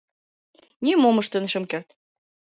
Нимом 0.83 1.15
ыштен 1.21 1.45
шым 1.51 1.63
керт. 1.71 1.87